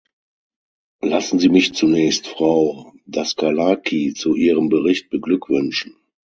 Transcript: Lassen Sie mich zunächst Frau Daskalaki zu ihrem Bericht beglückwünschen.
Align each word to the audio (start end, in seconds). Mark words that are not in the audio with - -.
Lassen 1.03 1.37
Sie 1.37 1.49
mich 1.49 1.75
zunächst 1.75 2.25
Frau 2.27 2.91
Daskalaki 3.05 4.15
zu 4.15 4.33
ihrem 4.35 4.69
Bericht 4.69 5.11
beglückwünschen. 5.11 5.95